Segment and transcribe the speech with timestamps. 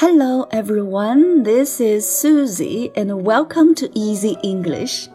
[0.00, 5.08] Hello everyone, this is Susie and welcome to Easy English.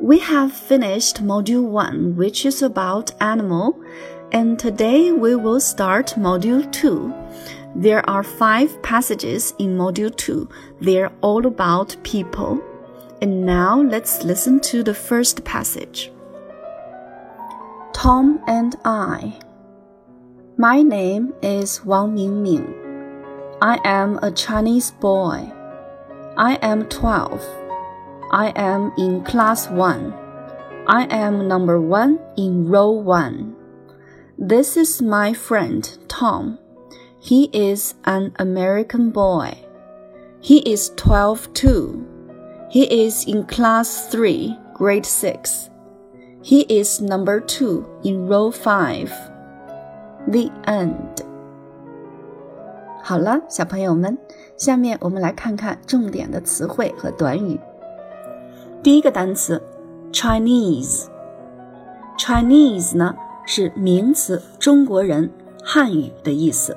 [0.00, 3.78] We have finished module 1 which is about animal
[4.32, 7.12] and today we will start module 2.
[7.76, 10.48] There are 5 passages in module 2.
[10.80, 12.62] They're all about people.
[13.20, 16.10] And now let's listen to the first passage.
[17.92, 19.38] Tom and I.
[20.56, 22.81] My name is Wang Mingming.
[23.62, 25.48] I am a Chinese boy.
[26.36, 27.46] I am 12.
[28.32, 30.12] I am in class 1.
[30.88, 33.54] I am number 1 in row 1.
[34.36, 36.58] This is my friend Tom.
[37.20, 39.56] He is an American boy.
[40.40, 42.04] He is 12 too.
[42.68, 45.70] He is in class 3, grade 6.
[46.42, 49.08] He is number 2 in row 5.
[50.26, 51.22] The end.
[53.04, 54.16] 好了，小朋友们，
[54.56, 57.58] 下面我们来看看重点的词汇和短语。
[58.80, 59.60] 第一个单词
[60.12, 65.28] ，Chinese，Chinese 呢是名词，中国人、
[65.64, 66.76] 汉语的意思。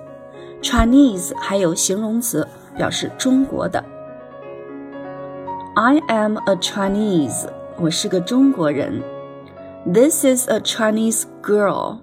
[0.64, 3.86] Chinese 还有形容词，表示中国的。
[5.76, 7.48] I am a Chinese，
[7.80, 9.04] 我是个中国人。
[9.86, 12.00] This is a Chinese girl，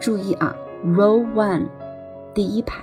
[0.00, 0.52] 注意啊，
[0.84, 1.68] row one
[2.34, 2.82] 第一排，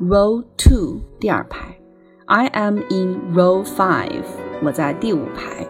[0.00, 1.78] row two 第二排。
[2.26, 4.24] I am in row five，
[4.62, 5.68] 我在第五排。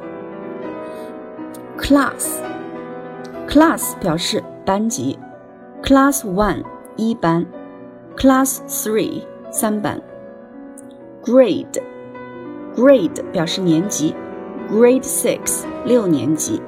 [1.79, 5.19] Class，class 表示班级，
[5.83, 6.65] class one
[6.97, 7.45] 一班，
[8.17, 9.25] class three。
[9.54, 10.02] 三班。
[11.24, 14.14] Grade，grade 表示年级
[14.70, 16.62] ，Grade six 六年级。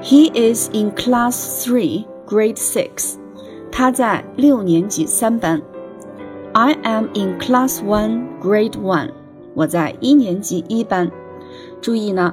[0.00, 3.16] He is in class three, grade six。
[3.72, 5.60] 他在六年级三班。
[6.52, 9.10] I am in class one, grade one。
[9.54, 11.10] 我在一年级一班。
[11.82, 12.32] 注意呢，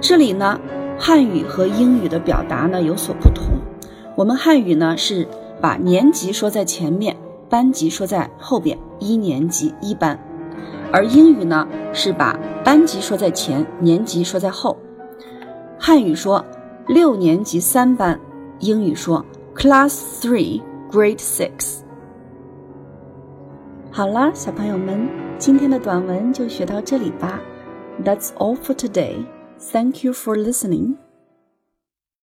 [0.00, 0.60] 这里呢，
[0.98, 3.44] 汉语和英语的表达呢有所不同。
[4.16, 5.26] 我们汉语呢是
[5.60, 7.15] 把年级说在前面。
[7.48, 10.18] 班级说在后边，一年级一班，
[10.92, 14.76] 而英语呢是把班级说在前，年级说在后。
[15.78, 16.44] 汉语说
[16.88, 18.18] 六年级三班，
[18.58, 19.24] 英语说
[19.54, 21.80] Class Three, Grade Six。
[23.90, 25.08] 好啦，小朋友们，
[25.38, 27.40] 今天的短文就学到这里吧。
[28.04, 29.24] That's all for today.
[29.72, 30.96] Thank you for listening.